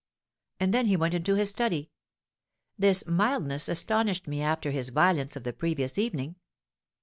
And 0.59 0.73
then 0.73 0.87
he 0.87 0.97
went 0.97 1.13
into 1.13 1.35
his 1.35 1.51
study. 1.51 1.91
This 2.75 3.05
mildness 3.05 3.69
astonished 3.69 4.27
me 4.27 4.41
after 4.41 4.71
his 4.71 4.89
violence 4.89 5.35
of 5.35 5.43
the 5.43 5.53
previous 5.53 5.95
evening. 5.99 6.37